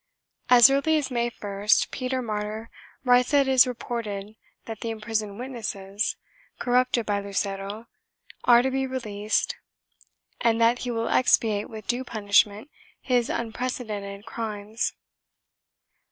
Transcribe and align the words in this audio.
As 0.49 0.71
early 0.71 0.97
as 0.97 1.11
May 1.11 1.29
1st, 1.29 1.91
Peter 1.91 2.23
Martyr 2.23 2.71
writes 3.03 3.29
that 3.29 3.47
it 3.47 3.51
is 3.51 3.67
reported 3.67 4.35
that 4.65 4.79
the 4.81 4.89
imprisoned 4.89 5.37
witnesses, 5.37 6.15
corrupted 6.57 7.05
by 7.05 7.19
Lucero, 7.19 7.85
are 8.45 8.63
to 8.63 8.71
be 8.71 8.87
released 8.87 9.57
and 10.39 10.59
that 10.59 10.79
he 10.79 10.89
will 10.89 11.07
expiate 11.07 11.69
with 11.69 11.85
due 11.85 12.03
punishment 12.03 12.71
his 12.99 13.29
unprecedented 13.29 14.25
crimes. 14.25 14.93